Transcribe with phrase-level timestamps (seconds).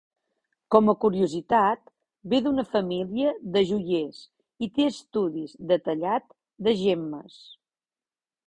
[0.75, 1.91] Com a curiositat,
[2.31, 4.23] ve d'una família de joiers
[4.69, 6.35] i té estudis de tallat
[6.69, 7.39] de gemmes.